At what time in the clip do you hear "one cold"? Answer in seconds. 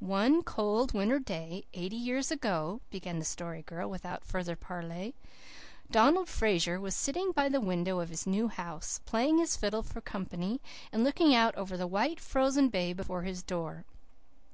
0.00-0.94